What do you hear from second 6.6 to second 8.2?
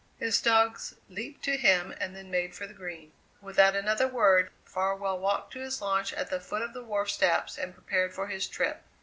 of the wharf steps and prepared